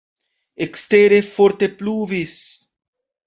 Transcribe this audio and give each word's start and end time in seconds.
Ekstere 0.65 1.19
forte 1.27 1.69
pluvis. 1.81 2.35